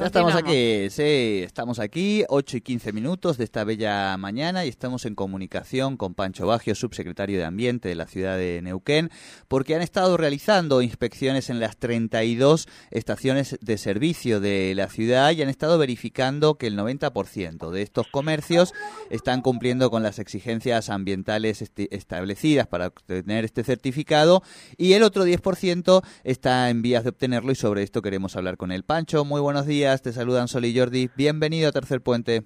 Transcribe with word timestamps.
Estamos 0.00 0.34
aquí, 0.34 0.90
sí, 0.90 1.42
estamos 1.44 1.78
aquí, 1.78 2.24
8 2.28 2.56
y 2.56 2.60
15 2.60 2.92
minutos 2.92 3.38
de 3.38 3.44
esta 3.44 3.62
bella 3.62 4.16
mañana 4.16 4.64
y 4.64 4.68
estamos 4.68 5.06
en 5.06 5.14
comunicación 5.14 5.96
con 5.96 6.14
Pancho 6.14 6.48
Bagio, 6.48 6.74
subsecretario 6.74 7.38
de 7.38 7.44
Ambiente 7.44 7.88
de 7.88 7.94
la 7.94 8.08
ciudad 8.08 8.36
de 8.36 8.60
Neuquén, 8.60 9.10
porque 9.46 9.76
han 9.76 9.82
estado 9.82 10.16
realizando 10.16 10.82
inspecciones 10.82 11.48
en 11.48 11.60
las 11.60 11.76
32 11.76 12.66
estaciones 12.90 13.56
de 13.60 13.78
servicio 13.78 14.40
de 14.40 14.74
la 14.74 14.88
ciudad 14.88 15.30
y 15.30 15.42
han 15.42 15.48
estado 15.48 15.78
verificando 15.78 16.56
que 16.56 16.66
el 16.66 16.76
90% 16.76 17.70
de 17.70 17.82
estos 17.82 18.08
comercios 18.08 18.74
están 19.10 19.42
cumpliendo 19.42 19.90
con 19.90 20.02
las 20.02 20.18
exigencias 20.18 20.90
ambientales 20.90 21.62
establecidas 21.76 22.66
para 22.66 22.88
obtener 22.88 23.44
este 23.44 23.62
certificado 23.62 24.42
y 24.76 24.94
el 24.94 25.04
otro 25.04 25.24
10% 25.24 26.02
está 26.24 26.68
en 26.68 26.82
vías 26.82 27.04
de 27.04 27.10
obtenerlo 27.10 27.52
y 27.52 27.56
sobre 27.56 27.84
esto 27.84 28.02
queremos 28.02 28.34
hablar 28.34 28.56
con 28.56 28.72
el 28.72 28.82
Pancho. 28.82 29.24
Muy 29.24 29.40
buenos 29.40 29.66
días, 29.66 29.83
te 29.84 30.12
saludan 30.12 30.48
Sol 30.48 30.64
y 30.64 30.78
Jordi. 30.78 31.10
Bienvenido 31.14 31.68
a 31.68 31.72
Tercer 31.72 32.00
Puente. 32.00 32.44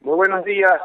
Muy 0.00 0.16
buenos 0.16 0.44
días. 0.44 0.78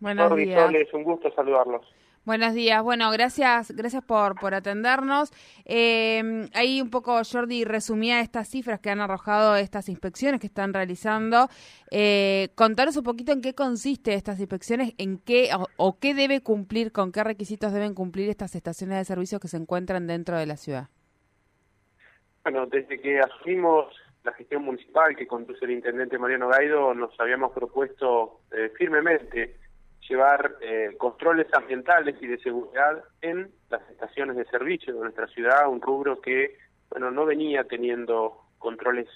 Buenos 0.00 0.28
Jordi 0.28 0.44
días. 0.44 0.74
Es 0.74 0.92
un 0.92 1.02
gusto 1.02 1.32
saludarlos. 1.34 1.82
Buenos 2.26 2.52
días. 2.52 2.82
Bueno, 2.82 3.10
gracias, 3.10 3.70
gracias 3.74 4.04
por, 4.04 4.38
por 4.38 4.52
atendernos. 4.52 5.30
Eh, 5.64 6.46
ahí 6.52 6.82
un 6.82 6.90
poco 6.90 7.18
Jordi 7.24 7.64
resumía 7.64 8.20
estas 8.20 8.48
cifras 8.48 8.80
que 8.80 8.90
han 8.90 9.00
arrojado 9.00 9.56
estas 9.56 9.88
inspecciones 9.88 10.40
que 10.40 10.46
están 10.46 10.74
realizando. 10.74 11.48
Eh, 11.90 12.50
contanos 12.54 12.98
un 12.98 13.04
poquito 13.04 13.32
en 13.32 13.40
qué 13.40 13.54
consiste 13.54 14.12
estas 14.12 14.38
inspecciones, 14.40 14.92
en 14.98 15.16
qué 15.16 15.48
o, 15.56 15.66
o 15.78 15.98
qué 15.98 16.12
debe 16.12 16.42
cumplir, 16.42 16.92
con 16.92 17.12
qué 17.12 17.24
requisitos 17.24 17.72
deben 17.72 17.94
cumplir 17.94 18.28
estas 18.28 18.54
estaciones 18.54 18.98
de 18.98 19.06
servicio 19.06 19.40
que 19.40 19.48
se 19.48 19.56
encuentran 19.56 20.06
dentro 20.06 20.36
de 20.36 20.44
la 20.44 20.58
ciudad. 20.58 20.88
Bueno, 22.44 22.66
desde 22.66 23.00
que 23.00 23.20
asumimos 23.20 23.86
la 24.22 24.32
gestión 24.32 24.64
municipal 24.64 25.16
que 25.16 25.26
conduce 25.26 25.64
el 25.64 25.72
intendente 25.72 26.18
Mariano 26.18 26.48
Gaido, 26.48 26.94
nos 26.94 27.18
habíamos 27.18 27.52
propuesto 27.52 28.40
eh, 28.52 28.70
firmemente 28.76 29.56
llevar 30.08 30.56
eh, 30.60 30.94
controles 30.98 31.46
ambientales 31.54 32.16
y 32.20 32.26
de 32.26 32.38
seguridad 32.38 33.02
en 33.22 33.50
las 33.70 33.88
estaciones 33.90 34.36
de 34.36 34.44
servicio 34.46 34.94
de 34.94 35.00
nuestra 35.00 35.26
ciudad, 35.28 35.68
un 35.68 35.80
rubro 35.80 36.20
que 36.20 36.58
bueno 36.90 37.10
no 37.10 37.24
venía 37.24 37.64
teniendo 37.64 38.46
controles 38.58 39.08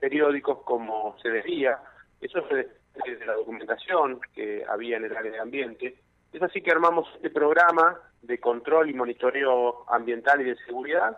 periódicos 0.00 0.62
como 0.64 1.16
se 1.20 1.30
debía. 1.30 1.78
Eso 2.20 2.46
se 2.48 2.68
de 3.04 3.26
la 3.26 3.34
documentación 3.34 4.20
que 4.34 4.64
había 4.68 4.96
en 4.96 5.04
el 5.04 5.16
área 5.16 5.32
de 5.32 5.38
ambiente. 5.38 5.96
Es 6.32 6.42
así 6.42 6.60
que 6.60 6.70
armamos 6.70 7.08
este 7.14 7.30
programa 7.30 7.98
de 8.22 8.38
control 8.38 8.90
y 8.90 8.94
monitoreo 8.94 9.84
ambiental 9.88 10.40
y 10.40 10.44
de 10.44 10.56
seguridad. 10.66 11.16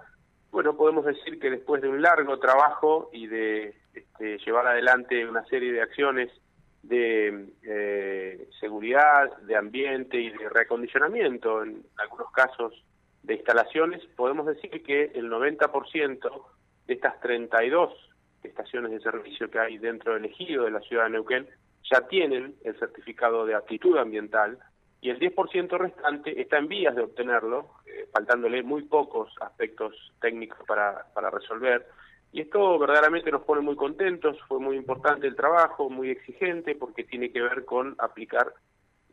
Bueno, 0.50 0.76
podemos 0.76 1.04
decir 1.04 1.38
que 1.38 1.50
después 1.50 1.80
de 1.80 1.88
un 1.88 2.02
largo 2.02 2.38
trabajo 2.38 3.10
y 3.12 3.26
de 3.28 3.74
este, 3.94 4.38
llevar 4.38 4.66
adelante 4.66 5.26
una 5.26 5.44
serie 5.46 5.72
de 5.72 5.82
acciones 5.82 6.30
de 6.82 7.46
eh, 7.62 8.48
seguridad, 8.58 9.36
de 9.42 9.56
ambiente 9.56 10.18
y 10.18 10.30
de 10.30 10.48
reacondicionamiento, 10.48 11.62
en 11.62 11.84
algunos 11.98 12.32
casos 12.32 12.72
de 13.22 13.34
instalaciones, 13.34 14.04
podemos 14.16 14.46
decir 14.46 14.70
que 14.82 15.12
el 15.14 15.30
90% 15.30 16.44
de 16.86 16.94
estas 16.94 17.20
32 17.20 17.92
estaciones 18.42 18.90
de 18.90 19.00
servicio 19.00 19.50
que 19.50 19.58
hay 19.58 19.78
dentro 19.78 20.14
del 20.14 20.24
ejido 20.24 20.64
de 20.64 20.70
la 20.70 20.80
ciudad 20.80 21.04
de 21.04 21.10
Neuquén 21.10 21.46
ya 21.90 22.06
tienen 22.08 22.54
el 22.64 22.78
certificado 22.78 23.44
de 23.44 23.54
aptitud 23.54 23.98
ambiental 23.98 24.58
y 25.00 25.10
el 25.10 25.18
10% 25.18 25.78
restante 25.78 26.40
está 26.40 26.58
en 26.58 26.68
vías 26.68 26.94
de 26.94 27.02
obtenerlo, 27.02 27.70
faltándole 28.12 28.62
muy 28.62 28.82
pocos 28.82 29.32
aspectos 29.40 29.94
técnicos 30.20 30.58
para, 30.66 31.06
para 31.14 31.30
resolver. 31.30 31.86
Y 32.32 32.42
esto 32.42 32.78
verdaderamente 32.78 33.30
nos 33.30 33.42
pone 33.42 33.60
muy 33.60 33.76
contentos, 33.76 34.38
fue 34.46 34.60
muy 34.60 34.76
importante 34.76 35.26
el 35.26 35.34
trabajo, 35.34 35.90
muy 35.90 36.10
exigente, 36.10 36.76
porque 36.76 37.04
tiene 37.04 37.30
que 37.32 37.42
ver 37.42 37.64
con 37.64 37.96
aplicar 37.98 38.54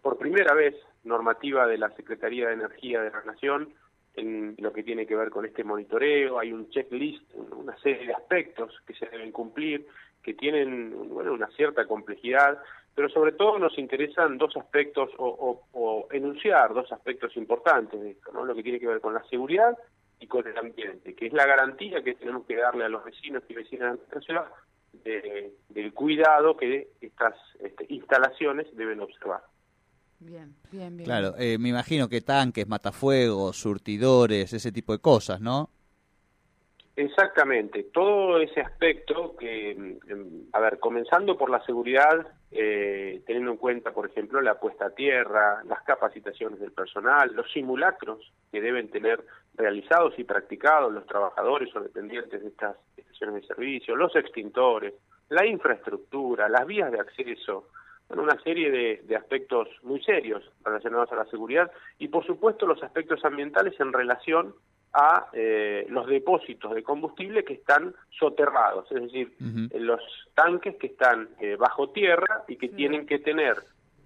por 0.02 0.18
primera 0.18 0.54
vez 0.54 0.76
normativa 1.04 1.66
de 1.66 1.78
la 1.78 1.90
Secretaría 1.92 2.48
de 2.48 2.54
Energía 2.54 3.02
de 3.02 3.10
la 3.10 3.24
Nación 3.24 3.74
en 4.18 4.56
lo 4.58 4.74
que 4.74 4.84
tiene 4.84 5.06
que 5.06 5.16
ver 5.16 5.30
con 5.30 5.46
este 5.46 5.64
monitoreo, 5.64 6.40
hay 6.40 6.52
un 6.52 6.70
checklist, 6.70 7.24
una 7.56 7.78
serie 7.78 8.08
de 8.08 8.14
aspectos 8.14 8.74
que 8.86 8.96
se 8.96 9.06
deben 9.06 9.32
cumplir, 9.32 9.88
que 10.24 10.34
tienen 10.34 11.10
bueno, 11.10 11.34
una 11.34 11.48
cierta 11.52 11.86
complejidad, 11.86 12.58
pero 12.98 13.10
sobre 13.10 13.34
todo 13.34 13.60
nos 13.60 13.78
interesan 13.78 14.40
dos 14.40 14.58
aspectos 14.58 15.12
o, 15.20 15.28
o, 15.28 15.68
o 15.80 16.08
enunciar 16.12 16.74
dos 16.74 16.92
aspectos 16.92 17.38
importantes 17.38 18.02
de 18.02 18.10
esto, 18.10 18.32
¿no? 18.34 18.44
lo 18.44 18.56
que 18.56 18.64
tiene 18.64 18.80
que 18.80 18.88
ver 18.88 19.00
con 19.02 19.14
la 19.14 19.24
seguridad 19.30 19.78
y 20.20 20.26
con 20.26 20.48
el 20.48 20.58
ambiente, 20.58 21.14
que 21.14 21.28
es 21.28 21.34
la 21.34 21.46
garantía 21.46 22.02
que 22.04 22.16
tenemos 22.16 22.44
que 22.48 22.56
darle 22.56 22.86
a 22.86 22.90
los 22.90 23.04
vecinos 23.06 23.44
y 23.48 23.54
vecinas 23.54 23.92
de 23.92 23.98
nuestra 23.98 24.22
ciudad 24.22 24.46
de- 25.04 25.54
del 25.70 25.94
cuidado 25.94 26.58
que 26.58 26.88
estas 27.00 27.36
este, 27.60 27.86
instalaciones 27.90 28.66
deben 28.76 29.00
observar. 29.00 29.44
Bien, 30.20 30.56
bien, 30.72 30.98
bien. 30.98 31.06
Claro, 31.06 31.36
eh, 31.38 31.60
me 31.60 31.70
imagino 31.70 32.10
que 32.10 32.22
tanques, 32.22 32.68
matafuegos, 32.68 33.58
surtidores, 33.58 34.52
ese 34.54 34.72
tipo 34.72 34.92
de 34.94 34.98
cosas, 35.00 35.40
¿no? 35.40 35.70
Exactamente, 36.98 37.84
todo 37.94 38.40
ese 38.40 38.60
aspecto 38.60 39.36
que, 39.38 39.76
mm, 39.76 40.50
a 40.52 40.60
ver, 40.60 40.80
comenzando 40.80 41.38
por 41.38 41.52
la 41.52 41.64
seguridad, 41.64 42.26
eh, 42.50 43.22
teniendo 43.28 43.52
en 43.52 43.58
cuenta, 43.58 43.92
por 43.92 44.10
ejemplo, 44.10 44.42
la 44.42 44.60
puesta 44.60 44.88
a 44.88 44.96
tierra, 44.96 45.64
las 45.66 45.84
capacitaciones 45.84 46.60
del 46.60 46.72
personal, 46.72 47.36
los 47.36 47.52
simulacros 47.52 48.34
que 48.52 48.62
deben 48.62 48.90
tener 48.90 49.24
realizados 49.54 50.18
y 50.18 50.24
practicados 50.24 50.92
los 50.92 51.06
trabajadores 51.06 51.70
o 51.76 51.82
dependientes 51.82 52.42
de 52.42 52.48
estas 52.48 52.76
estaciones 52.98 53.44
de 53.44 53.48
servicio, 53.48 53.96
los 53.96 54.16
extintores, 54.16 54.96
la 55.30 55.46
infraestructura, 55.46 56.50
las 56.50 56.66
vías 56.66 56.92
de 56.92 57.00
acceso, 57.00 57.68
bueno, 58.08 58.24
una 58.24 58.42
serie 58.42 58.72
de 59.04 59.16
aspectos 59.16 59.68
muy 59.84 60.02
serios 60.02 60.52
relacionados 60.66 61.12
a 61.12 61.18
la 61.18 61.26
seguridad 61.26 61.72
y, 62.00 62.08
por 62.08 62.26
supuesto, 62.26 62.66
los 62.66 62.82
aspectos 62.82 63.24
ambientales 63.24 63.80
en 63.80 63.94
relación 63.94 64.56
a 64.94 65.28
eh, 65.34 65.86
los 65.90 66.08
depósitos 66.08 66.74
de 66.74 66.84
combustible 66.84 67.44
que 67.44 67.54
están 67.54 67.94
soterrados, 68.18 68.92
es 68.92 69.02
decir, 69.04 69.34
eh, 69.40 69.80
los 69.80 70.02
tanques 70.34 70.76
que 70.78 70.88
están 70.88 71.30
eh, 71.40 71.56
bajo 71.56 71.90
tierra 71.90 72.44
y 72.48 72.56
que 72.56 72.70
tienen 72.70 73.06
que 73.06 73.20
tener 73.20 73.56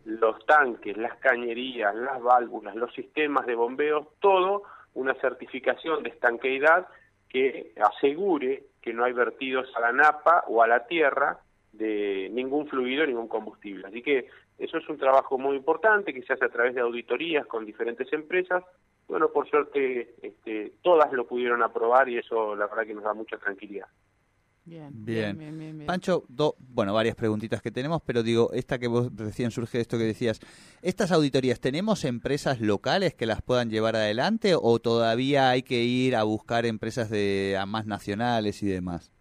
los 0.05 0.43
tanques, 0.45 0.97
las 0.97 1.15
cañerías, 1.17 1.95
las 1.95 2.21
válvulas, 2.21 2.75
los 2.75 2.93
sistemas 2.93 3.45
de 3.45 3.55
bombeo, 3.55 4.13
todo 4.19 4.63
una 4.93 5.13
certificación 5.15 6.03
de 6.03 6.09
estanqueidad 6.09 6.87
que 7.29 7.73
asegure 7.81 8.63
que 8.81 8.93
no 8.93 9.05
hay 9.05 9.13
vertidos 9.13 9.67
a 9.75 9.79
la 9.79 9.93
napa 9.93 10.43
o 10.47 10.61
a 10.61 10.67
la 10.67 10.87
tierra 10.87 11.37
de 11.71 12.29
ningún 12.33 12.67
fluido, 12.67 13.05
ningún 13.05 13.27
combustible. 13.27 13.87
Así 13.87 14.01
que 14.01 14.27
eso 14.63 14.77
es 14.77 14.87
un 14.89 14.97
trabajo 14.97 15.37
muy 15.37 15.55
importante 15.57 16.13
que 16.13 16.21
se 16.23 16.33
hace 16.33 16.45
a 16.45 16.49
través 16.49 16.75
de 16.75 16.81
auditorías 16.81 17.45
con 17.47 17.65
diferentes 17.65 18.11
empresas. 18.13 18.63
Bueno, 19.07 19.29
por 19.31 19.49
suerte 19.49 20.15
este, 20.21 20.73
todas 20.81 21.11
lo 21.11 21.27
pudieron 21.27 21.61
aprobar 21.63 22.07
y 22.09 22.17
eso 22.17 22.55
la 22.55 22.67
verdad 22.67 22.85
que 22.85 22.93
nos 22.93 23.03
da 23.03 23.13
mucha 23.13 23.37
tranquilidad. 23.37 23.87
Bien, 24.63 24.89
Bien. 24.93 25.37
bien, 25.37 25.57
bien, 25.57 25.77
bien. 25.79 25.87
Pancho, 25.87 26.23
do- 26.29 26.55
bueno, 26.59 26.93
varias 26.93 27.15
preguntitas 27.15 27.63
que 27.63 27.71
tenemos, 27.71 28.01
pero 28.05 28.21
digo, 28.21 28.51
esta 28.53 28.77
que 28.77 28.87
vos 28.87 29.09
recién 29.15 29.49
surge 29.49 29.79
de 29.79 29.81
esto 29.81 29.97
que 29.97 30.03
decías, 30.03 30.39
¿estas 30.83 31.11
auditorías 31.11 31.59
tenemos 31.59 32.05
empresas 32.05 32.61
locales 32.61 33.15
que 33.15 33.25
las 33.25 33.41
puedan 33.41 33.71
llevar 33.71 33.95
adelante 33.95 34.53
o 34.55 34.77
todavía 34.79 35.49
hay 35.49 35.63
que 35.63 35.81
ir 35.81 36.15
a 36.15 36.21
buscar 36.23 36.67
empresas 36.67 37.09
de 37.09 37.57
a 37.59 37.65
más 37.65 37.87
nacionales 37.87 38.61
y 38.61 38.67
demás? 38.67 39.11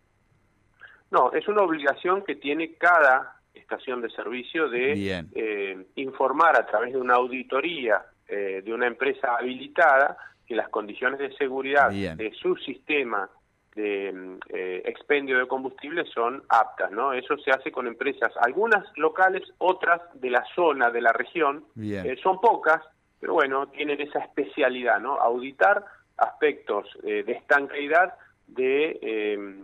No, 1.11 1.33
es 1.33 1.49
una 1.49 1.63
obligación 1.63 2.23
que 2.23 2.37
tiene 2.37 2.75
cada 2.75 3.40
estación 3.61 4.01
de 4.01 4.11
servicio 4.11 4.69
de 4.69 5.25
eh, 5.35 5.87
informar 5.97 6.57
a 6.57 6.67
través 6.67 6.93
de 6.93 6.99
una 6.99 7.15
auditoría 7.15 8.03
eh, 8.29 8.63
de 8.65 8.73
una 8.73 8.87
empresa 8.87 9.37
habilitada 9.37 10.17
que 10.47 10.55
las 10.55 10.69
condiciones 10.69 11.19
de 11.19 11.33
seguridad 11.37 11.91
Bien. 11.91 12.17
de 12.17 12.33
su 12.33 12.57
sistema 12.57 13.31
de 13.75 14.13
mm, 14.13 14.39
eh, 14.49 14.83
expendio 14.85 15.39
de 15.39 15.47
combustible 15.47 16.05
son 16.07 16.43
aptas, 16.49 16.91
¿no? 16.91 17.13
Eso 17.13 17.37
se 17.39 17.51
hace 17.51 17.71
con 17.71 17.87
empresas, 17.87 18.33
algunas 18.41 18.85
locales, 18.97 19.43
otras 19.59 20.01
de 20.15 20.31
la 20.31 20.45
zona, 20.55 20.91
de 20.91 21.01
la 21.01 21.13
región. 21.13 21.65
Eh, 21.81 22.17
son 22.23 22.41
pocas, 22.41 22.83
pero 23.21 23.35
bueno, 23.35 23.69
tienen 23.69 24.01
esa 24.01 24.21
especialidad, 24.21 25.01
¿no? 25.01 25.21
Auditar 25.21 25.85
aspectos 26.17 26.87
eh, 27.05 27.23
de 27.25 27.33
estanqueidad 27.33 28.15
de 28.47 29.57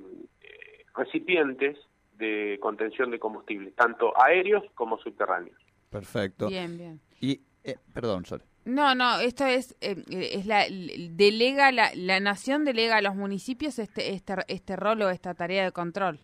recipientes 0.94 1.76
de 2.16 2.58
contención 2.60 3.10
de 3.10 3.18
combustible, 3.18 3.70
tanto 3.72 4.12
aéreos 4.20 4.64
como 4.74 4.98
subterráneos. 4.98 5.58
Perfecto. 5.90 6.48
Bien, 6.48 6.76
bien. 6.76 7.00
Y, 7.20 7.40
eh, 7.64 7.76
perdón, 7.92 8.24
Sol. 8.24 8.42
No, 8.64 8.94
no, 8.94 9.20
esto 9.20 9.46
es, 9.46 9.76
eh, 9.80 10.02
es 10.10 10.46
la, 10.46 10.64
delega, 10.68 11.70
la, 11.70 11.90
la 11.94 12.18
nación 12.18 12.64
delega 12.64 12.96
a 12.96 13.02
los 13.02 13.14
municipios 13.14 13.78
este, 13.78 14.12
este, 14.12 14.34
este 14.48 14.74
rol 14.74 15.02
o 15.02 15.10
esta 15.10 15.34
tarea 15.34 15.64
de 15.64 15.72
control. 15.72 16.18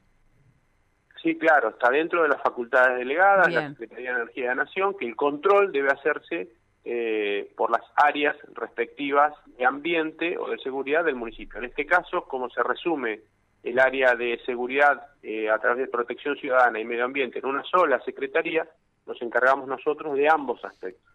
Sí, 1.22 1.38
claro, 1.38 1.68
está 1.68 1.88
dentro 1.90 2.24
de 2.24 2.30
las 2.30 2.42
facultades 2.42 2.98
delegadas, 2.98 3.52
la 3.52 3.60
Bien. 3.60 3.72
Secretaría 3.76 4.10
de 4.10 4.22
Energía 4.22 4.42
de 4.42 4.56
la 4.56 4.64
Nación, 4.64 4.96
que 4.98 5.06
el 5.06 5.14
control 5.14 5.70
debe 5.70 5.90
hacerse 5.90 6.48
eh, 6.84 7.52
por 7.56 7.70
las 7.70 7.82
áreas 7.94 8.36
respectivas 8.54 9.32
de 9.56 9.64
ambiente 9.64 10.36
o 10.36 10.50
de 10.50 10.58
seguridad 10.58 11.04
del 11.04 11.14
municipio. 11.14 11.60
En 11.60 11.66
este 11.66 11.86
caso, 11.86 12.24
como 12.24 12.50
se 12.50 12.60
resume 12.64 13.20
el 13.62 13.78
área 13.78 14.14
de 14.14 14.40
seguridad 14.44 15.06
eh, 15.22 15.48
a 15.48 15.58
través 15.58 15.78
de 15.78 15.88
protección 15.88 16.36
ciudadana 16.36 16.80
y 16.80 16.84
medio 16.84 17.04
ambiente 17.04 17.38
en 17.38 17.46
una 17.46 17.62
sola 17.64 18.00
secretaría, 18.04 18.66
nos 19.06 19.20
encargamos 19.22 19.68
nosotros 19.68 20.16
de 20.16 20.28
ambos 20.28 20.64
aspectos 20.64 21.12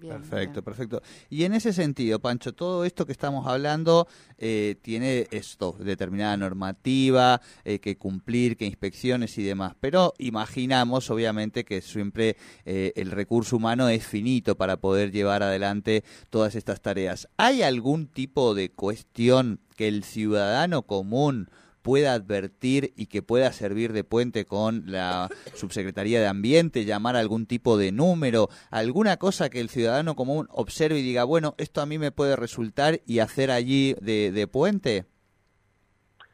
perfecto, 0.00 0.62
perfecto. 0.62 1.02
Y 1.28 1.44
en 1.44 1.54
ese 1.54 1.72
sentido, 1.72 2.18
Pancho, 2.20 2.52
todo 2.52 2.84
esto 2.84 3.06
que 3.06 3.12
estamos 3.12 3.46
hablando 3.46 4.08
eh, 4.38 4.76
tiene 4.82 5.26
esto, 5.30 5.76
determinada 5.78 6.36
normativa, 6.36 7.40
eh, 7.64 7.78
que 7.78 7.96
cumplir, 7.96 8.56
que 8.56 8.64
inspecciones 8.64 9.36
y 9.38 9.42
demás. 9.42 9.74
Pero 9.80 10.14
imaginamos, 10.18 11.10
obviamente, 11.10 11.64
que 11.64 11.80
siempre 11.80 12.36
eh, 12.64 12.92
el 12.96 13.10
recurso 13.10 13.56
humano 13.56 13.88
es 13.88 14.06
finito 14.06 14.56
para 14.56 14.78
poder 14.78 15.12
llevar 15.12 15.42
adelante 15.42 16.04
todas 16.30 16.54
estas 16.54 16.80
tareas. 16.80 17.28
¿Hay 17.36 17.62
algún 17.62 18.06
tipo 18.06 18.54
de 18.54 18.70
cuestión 18.70 19.60
que 19.76 19.88
el 19.88 20.04
ciudadano 20.04 20.82
común 20.82 21.50
pueda 21.82 22.14
advertir 22.14 22.92
y 22.96 23.06
que 23.06 23.22
pueda 23.22 23.52
servir 23.52 23.92
de 23.92 24.04
puente 24.04 24.44
con 24.44 24.84
la 24.86 25.28
Subsecretaría 25.54 26.20
de 26.20 26.26
Ambiente, 26.26 26.84
llamar 26.84 27.16
algún 27.16 27.46
tipo 27.46 27.76
de 27.76 27.92
número, 27.92 28.48
alguna 28.70 29.16
cosa 29.16 29.50
que 29.50 29.60
el 29.60 29.68
ciudadano 29.68 30.14
común 30.14 30.48
observe 30.50 30.98
y 30.98 31.02
diga, 31.02 31.24
bueno, 31.24 31.54
esto 31.58 31.80
a 31.80 31.86
mí 31.86 31.98
me 31.98 32.12
puede 32.12 32.36
resultar 32.36 33.00
y 33.06 33.20
hacer 33.20 33.50
allí 33.50 33.94
de, 34.00 34.48
puente? 34.50 35.04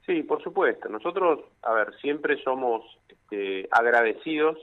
Sí, 0.07 0.23
por 0.23 0.43
supuesto. 0.43 0.89
Nosotros, 0.89 1.41
a 1.63 1.73
ver, 1.73 1.95
siempre 2.01 2.43
somos 2.43 2.85
este, 3.09 3.69
agradecidos 3.71 4.57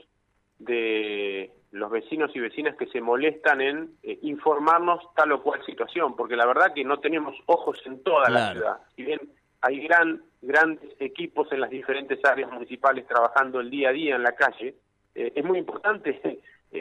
de 0.58 1.52
los 1.74 1.90
vecinos 1.90 2.30
y 2.34 2.40
vecinas 2.40 2.76
que 2.76 2.86
se 2.86 3.00
molestan 3.00 3.60
en 3.60 3.90
eh, 4.02 4.18
informarnos 4.22 5.00
tal 5.16 5.32
o 5.32 5.42
cual 5.42 5.64
situación, 5.66 6.14
porque 6.14 6.36
la 6.36 6.46
verdad 6.46 6.72
que 6.72 6.84
no 6.84 7.00
tenemos 7.00 7.34
ojos 7.46 7.80
en 7.84 8.02
toda 8.02 8.30
la 8.30 8.52
ciudad. 8.52 8.78
Si 8.94 9.02
bien 9.02 9.20
hay 9.60 9.80
gran, 9.80 10.22
grandes 10.46 10.90
equipos 11.00 11.50
en 11.52 11.60
las 11.60 11.70
diferentes 11.70 12.24
áreas 12.24 12.50
municipales 12.50 13.06
trabajando 13.06 13.60
el 13.60 13.70
día 13.70 13.90
a 13.90 13.92
día 13.92 14.16
en 14.16 14.22
la 14.22 14.32
calle. 14.32 14.74
Eh, 15.14 15.32
es 15.34 15.44
muy 15.44 15.58
importante 15.58 16.40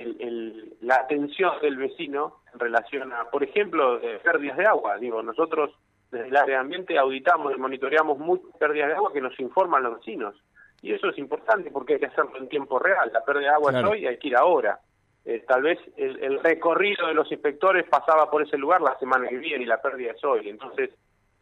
la 0.81 0.95
atención 0.95 1.53
del 1.61 1.77
vecino 1.77 2.41
en 2.53 2.59
relación 2.59 3.13
a, 3.13 3.29
por 3.29 3.43
ejemplo, 3.43 4.01
pérdidas 4.23 4.57
de 4.57 4.65
agua. 4.65 4.97
Digo, 4.97 5.21
nosotros 5.21 5.71
desde 6.13 6.27
el 6.27 6.37
área 6.37 6.55
de 6.55 6.61
ambiente 6.61 6.97
auditamos 6.97 7.53
y 7.55 7.59
monitoreamos 7.59 8.17
muchas 8.19 8.55
pérdidas 8.57 8.89
de 8.89 8.95
agua 8.95 9.11
que 9.11 9.21
nos 9.21 9.37
informan 9.39 9.83
los 9.83 9.97
vecinos. 9.97 10.35
Y 10.81 10.93
eso 10.93 11.09
es 11.09 11.17
importante 11.17 11.71
porque 11.71 11.93
hay 11.93 11.99
que 11.99 12.05
hacerlo 12.05 12.37
en 12.37 12.49
tiempo 12.49 12.77
real. 12.77 13.09
La 13.11 13.23
pérdida 13.23 13.49
de 13.49 13.55
agua 13.55 13.71
es 13.71 13.85
hoy 13.85 13.99
y 14.03 14.07
hay 14.07 14.17
que 14.17 14.27
ir 14.27 14.35
ahora. 14.35 14.79
Eh, 15.25 15.43
tal 15.47 15.63
vez 15.63 15.79
el, 15.95 16.21
el, 16.21 16.43
recorrido 16.43 17.07
de 17.07 17.13
los 17.13 17.31
inspectores 17.31 17.87
pasaba 17.87 18.29
por 18.29 18.43
ese 18.43 18.57
lugar 18.57 18.81
la 18.81 18.99
semana 18.99 19.27
que 19.29 19.37
viene 19.37 19.63
y 19.63 19.67
la 19.67 19.81
pérdida 19.81 20.11
es 20.11 20.23
hoy. 20.23 20.49
Entonces, 20.49 20.89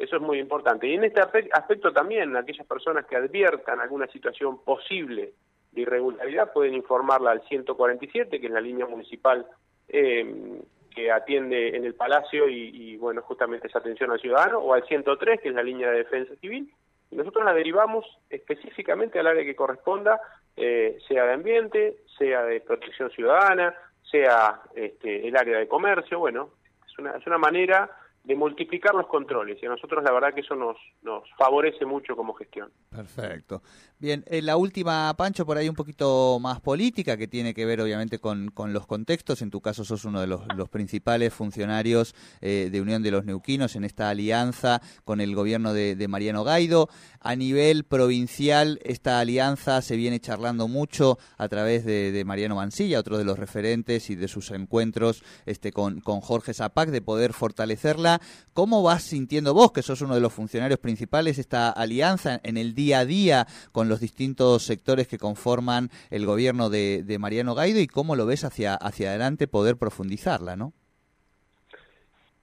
eso 0.02 0.16
es 0.16 0.22
muy 0.22 0.40
importante. 0.40 0.88
Y 0.88 0.96
en 0.96 1.04
este 1.04 1.22
aspecto 1.22 1.94
también, 1.94 2.36
aquellas 2.36 2.66
personas 2.66 3.06
que 3.06 3.16
adviertan 3.16 3.80
alguna 3.80 4.08
situación 4.08 4.64
posible 4.64 5.34
de 5.72 5.82
irregularidad 5.82 6.52
pueden 6.52 6.74
informarla 6.74 7.32
al 7.32 7.42
147, 7.48 8.40
que 8.40 8.48
es 8.48 8.52
la 8.52 8.62
línea 8.62 8.88
municipal 8.88 9.46
eh, 9.88 10.60
que 10.94 11.12
atiende 11.12 11.76
en 11.78 11.86
el 11.86 11.94
Palacio 11.94 12.50
y, 12.50 12.98
bueno, 12.98 13.22
justamente 13.22 13.68
esa 13.68 13.78
atención 13.78 14.12
al 14.12 14.20
ciudadano, 14.20 14.58
o 14.58 14.74
al 14.74 14.84
103, 14.86 15.40
que 15.40 15.50
es 15.50 15.56
la 15.56 15.64
línea 15.64 15.92
de 15.92 16.00
defensa 16.00 16.36
civil. 16.38 16.74
Nosotros 17.12 17.46
la 17.46 17.54
derivamos 17.54 18.06
específicamente 18.30 19.20
al 19.20 19.28
área 19.28 19.46
que 19.46 19.56
corresponda, 19.56 20.20
eh, 20.58 20.98
sea 21.08 21.26
de 21.26 21.34
ambiente, 21.34 21.98
sea 22.18 22.44
de 22.44 22.60
protección 22.60 23.12
ciudadana, 23.12 23.76
sea 24.10 24.62
este, 24.74 25.28
el 25.28 25.38
área 25.38 25.60
de 25.60 25.68
comercio. 25.68 26.20
Bueno, 26.20 26.50
es 26.88 26.98
una, 26.98 27.12
es 27.18 27.28
una 27.28 27.38
manera 27.38 27.90
de 28.24 28.36
multiplicar 28.36 28.94
los 28.94 29.08
controles 29.08 29.58
y 29.62 29.66
a 29.66 29.70
nosotros 29.70 30.04
la 30.04 30.12
verdad 30.12 30.34
que 30.34 30.42
eso 30.42 30.56
nos, 30.56 30.78
nos 31.02 31.24
favorece 31.38 31.86
mucho 31.86 32.16
como 32.16 32.34
gestión. 32.34 32.70
Perfecto. 32.90 33.64
Bien, 33.98 34.24
en 34.28 34.46
la 34.46 34.58
última, 34.58 35.14
Pancho, 35.18 35.46
por 35.46 35.58
ahí 35.58 35.70
un 35.70 35.76
poquito 35.76 36.40
más 36.40 36.60
política, 36.60 37.18
que 37.18 37.28
tiene 37.28 37.54
que 37.54 37.66
ver 37.66 37.82
obviamente 37.82 38.20
con, 38.20 38.50
con 38.50 38.74
los 38.74 38.86
contextos. 38.86 39.42
En 39.42 39.50
tu 39.50 39.62
caso 39.62 39.84
sos 39.84 40.06
uno 40.06 40.22
de 40.22 40.28
los, 40.28 40.42
principales 40.70 41.34
funcionarios 41.34 42.16
eh, 42.42 42.70
de 42.72 42.82
Unión 42.82 43.02
de 43.04 43.12
los 43.12 43.26
Neuquinos 43.26 43.76
en 43.76 43.84
esta 43.84 44.10
alianza 44.10 44.82
con 45.04 45.20
el 45.20 45.36
gobierno 45.36 45.74
de, 45.74 46.08
Mariano 46.08 46.44
Gaido. 46.44 46.90
A 47.20 47.36
nivel 47.36 47.84
provincial, 47.84 48.80
esta 48.84 49.20
alianza 49.20 49.82
se 49.82 49.96
viene 49.96 50.20
charlando 50.20 50.68
mucho 50.68 51.18
a 51.38 51.48
través 51.48 51.86
de, 51.86 52.12
de 52.12 52.26
Mariano 52.26 52.56
Mancilla, 52.56 53.00
otro 53.00 53.18
de 53.18 53.26
los 53.26 53.38
referentes 53.38 54.10
y 54.10 54.16
de 54.16 54.28
sus 54.28 54.52
encuentros 54.52 55.24
este, 55.46 55.72
con, 55.72 56.02
con 56.02 56.22
Jorge 56.22 56.54
Zapac, 56.54 56.90
de 56.90 57.02
poder 57.02 57.34
fortalecerla 57.34 58.11
¿Cómo 58.54 58.84
vas 58.84 59.04
sintiendo 59.04 59.54
vos, 59.54 59.72
que 59.72 59.82
sos 59.82 60.02
uno 60.02 60.16
de 60.16 60.22
los 60.22 60.34
funcionarios 60.34 60.80
principales, 60.80 61.40
esta 61.40 61.70
alianza 61.70 62.40
en 62.44 62.58
el 62.58 62.74
día 62.74 63.00
a 63.00 63.06
día 63.06 63.48
con 63.72 63.88
los 63.90 64.00
distintos 64.00 64.64
sectores 64.64 65.08
que 65.08 65.18
conforman 65.18 65.90
el 66.10 66.26
gobierno 66.26 66.70
de, 66.70 67.18
Mariano 67.20 67.56
Gaido 67.56 67.80
y 67.80 67.88
cómo 67.88 68.16
lo 68.16 68.26
ves 68.26 68.44
hacia, 68.44 68.76
hacia 68.76 69.10
adelante 69.10 69.48
poder 69.48 69.78
profundizarla, 69.78 70.56
no? 70.56 70.74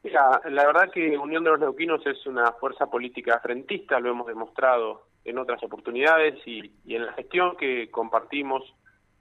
Mira, 0.02 0.40
la 0.48 0.64
verdad 0.64 0.90
que 0.92 1.18
Unión 1.18 1.44
de 1.44 1.50
los 1.50 1.60
Neuquinos 1.60 2.06
es 2.06 2.24
una 2.26 2.52
fuerza 2.52 2.86
política 2.86 3.40
frentista, 3.40 3.98
lo 3.98 4.10
hemos 4.10 4.26
demostrado 4.26 5.08
en 5.24 5.38
otras 5.38 5.62
oportunidades 5.62 6.38
y, 6.46 6.72
y 6.84 6.94
en 6.94 7.04
la 7.04 7.12
gestión 7.12 7.56
que 7.56 7.90
compartimos 7.90 8.62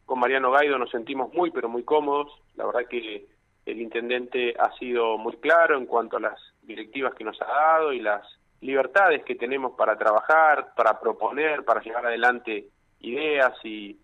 con 0.07 0.19
Mariano 0.19 0.51
Gaido 0.51 0.77
nos 0.77 0.89
sentimos 0.89 1.33
muy, 1.33 1.51
pero 1.51 1.67
muy 1.67 1.83
cómodos. 1.83 2.31
La 2.55 2.65
verdad 2.65 2.87
que 2.89 3.27
el 3.67 3.81
intendente 3.81 4.55
ha 4.57 4.71
sido 4.77 5.17
muy 5.17 5.35
claro 5.37 5.77
en 5.77 5.85
cuanto 5.85 6.17
a 6.17 6.21
las 6.21 6.39
directivas 6.61 7.13
que 7.13 7.25
nos 7.25 7.39
ha 7.41 7.45
dado 7.45 7.91
y 7.91 7.99
las 7.99 8.25
libertades 8.61 9.23
que 9.25 9.35
tenemos 9.35 9.73
para 9.77 9.97
trabajar, 9.97 10.73
para 10.75 10.99
proponer, 10.99 11.65
para 11.65 11.81
llevar 11.81 12.05
adelante 12.05 12.67
ideas 13.01 13.53
y, 13.63 13.99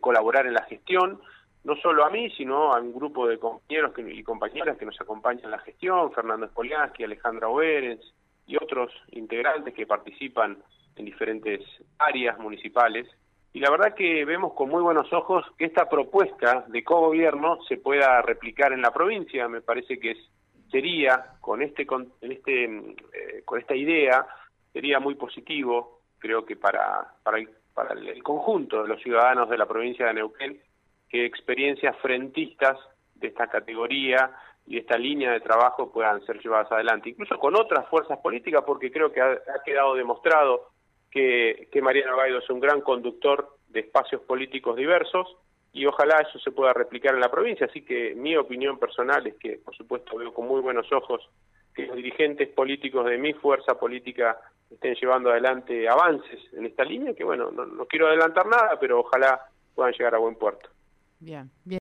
colaborar 0.00 0.46
en 0.46 0.54
la 0.54 0.62
gestión, 0.64 1.20
no 1.64 1.74
solo 1.76 2.04
a 2.04 2.10
mí, 2.10 2.30
sino 2.30 2.72
a 2.72 2.80
un 2.80 2.94
grupo 2.94 3.26
de 3.26 3.38
compañeros 3.38 3.92
y 3.98 4.22
compañeras 4.22 4.76
que 4.78 4.86
nos 4.86 5.00
acompañan 5.00 5.46
en 5.46 5.50
la 5.50 5.58
gestión, 5.58 6.12
Fernando 6.12 6.46
Spoliansky, 6.46 7.04
Alejandra 7.04 7.48
Oberens 7.48 8.14
y 8.46 8.56
otros 8.56 8.92
integrantes 9.10 9.74
que 9.74 9.86
participan 9.86 10.58
en 10.94 11.04
diferentes 11.04 11.60
áreas 11.98 12.38
municipales 12.38 13.08
y 13.52 13.60
la 13.60 13.70
verdad 13.70 13.94
que 13.94 14.24
vemos 14.24 14.52
con 14.52 14.68
muy 14.68 14.82
buenos 14.82 15.10
ojos 15.12 15.44
que 15.56 15.64
esta 15.64 15.88
propuesta 15.88 16.64
de 16.68 16.84
co-gobierno 16.84 17.58
se 17.66 17.78
pueda 17.78 18.20
replicar 18.20 18.72
en 18.72 18.82
la 18.82 18.92
provincia. 18.92 19.48
Me 19.48 19.62
parece 19.62 19.98
que 19.98 20.14
sería, 20.70 21.38
con, 21.40 21.62
este, 21.62 21.86
con, 21.86 22.12
este, 22.20 22.64
eh, 22.64 23.42
con 23.44 23.58
esta 23.58 23.74
idea, 23.74 24.26
sería 24.72 25.00
muy 25.00 25.14
positivo, 25.14 26.00
creo 26.18 26.44
que 26.44 26.56
para, 26.56 27.14
para, 27.22 27.38
el, 27.38 27.48
para 27.72 27.94
el 27.94 28.22
conjunto 28.22 28.82
de 28.82 28.88
los 28.88 29.00
ciudadanos 29.02 29.48
de 29.48 29.56
la 29.56 29.66
provincia 29.66 30.06
de 30.06 30.14
Neuquén, 30.14 30.60
que 31.08 31.24
experiencias 31.24 31.96
frentistas 32.02 32.76
de 33.14 33.28
esta 33.28 33.46
categoría 33.46 34.32
y 34.66 34.74
de 34.74 34.80
esta 34.80 34.98
línea 34.98 35.30
de 35.30 35.40
trabajo 35.40 35.90
puedan 35.90 36.24
ser 36.26 36.40
llevadas 36.40 36.70
adelante, 36.72 37.08
incluso 37.08 37.38
con 37.38 37.54
otras 37.56 37.88
fuerzas 37.88 38.18
políticas, 38.18 38.64
porque 38.66 38.90
creo 38.90 39.12
que 39.12 39.22
ha 39.22 39.38
quedado 39.64 39.94
demostrado 39.94 40.75
que, 41.70 41.82
Mariano 41.82 42.16
Gaido 42.16 42.38
es 42.38 42.50
un 42.50 42.60
gran 42.60 42.80
conductor 42.80 43.56
de 43.68 43.80
espacios 43.80 44.20
políticos 44.22 44.76
diversos 44.76 45.36
y 45.72 45.86
ojalá 45.86 46.18
eso 46.18 46.38
se 46.38 46.50
pueda 46.50 46.72
replicar 46.72 47.14
en 47.14 47.20
la 47.20 47.30
provincia. 47.30 47.66
Así 47.66 47.82
que 47.82 48.14
mi 48.14 48.36
opinión 48.36 48.78
personal 48.78 49.26
es 49.26 49.34
que, 49.36 49.58
por 49.58 49.74
supuesto, 49.76 50.16
veo 50.16 50.32
con 50.32 50.46
muy 50.46 50.60
buenos 50.60 50.90
ojos 50.92 51.28
que 51.74 51.86
los 51.86 51.96
dirigentes 51.96 52.48
políticos 52.48 53.06
de 53.06 53.18
mi 53.18 53.32
fuerza 53.34 53.78
política 53.78 54.38
estén 54.70 54.94
llevando 54.94 55.30
adelante 55.30 55.88
avances 55.88 56.40
en 56.52 56.66
esta 56.66 56.84
línea, 56.84 57.14
que 57.14 57.24
bueno, 57.24 57.50
no, 57.50 57.66
no 57.66 57.86
quiero 57.86 58.08
adelantar 58.08 58.46
nada, 58.46 58.78
pero 58.80 59.00
ojalá 59.00 59.40
puedan 59.74 59.92
llegar 59.92 60.14
a 60.14 60.18
buen 60.18 60.36
puerto. 60.36 60.68
Bien, 61.20 61.50
bien. 61.64 61.74